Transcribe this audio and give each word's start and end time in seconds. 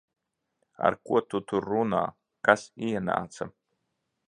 Ar 0.87 0.95
ko 1.09 1.21
tu 1.33 1.41
tur 1.51 1.67
runā? 1.73 2.01
Kas 2.49 2.65
ienāca? 2.89 3.51